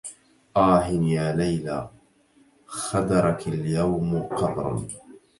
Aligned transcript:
آه 0.57 0.87
يا 0.87 1.35
ليلى 1.35 1.89
خدرك 2.65 3.47
اليوم 3.47 4.21
قبر 4.23 4.81